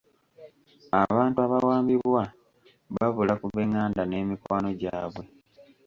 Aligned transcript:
Abantu 1.03 1.37
abawambibwa 1.45 2.23
babula 2.95 3.33
ku 3.39 3.45
b'enganda 3.53 4.01
n'emikwano 4.05 4.69
gyabwe 4.81 5.23